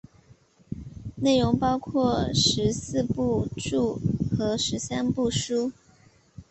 [1.17, 3.99] 内容包括十四部注
[4.35, 5.73] 和十三部疏。